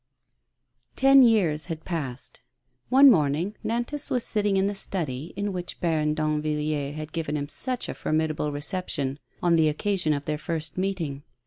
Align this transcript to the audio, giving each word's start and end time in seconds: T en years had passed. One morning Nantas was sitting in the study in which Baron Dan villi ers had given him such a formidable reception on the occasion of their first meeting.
T 0.95 1.05
en 1.05 1.21
years 1.21 1.65
had 1.65 1.85
passed. 1.85 2.41
One 2.89 3.11
morning 3.11 3.55
Nantas 3.63 4.09
was 4.09 4.23
sitting 4.23 4.57
in 4.57 4.65
the 4.65 4.73
study 4.73 5.31
in 5.35 5.53
which 5.53 5.79
Baron 5.79 6.15
Dan 6.15 6.41
villi 6.41 6.73
ers 6.75 6.95
had 6.95 7.13
given 7.13 7.37
him 7.37 7.47
such 7.47 7.87
a 7.87 7.93
formidable 7.93 8.51
reception 8.51 9.19
on 9.43 9.57
the 9.57 9.69
occasion 9.69 10.13
of 10.13 10.25
their 10.25 10.39
first 10.39 10.75
meeting. 10.75 11.21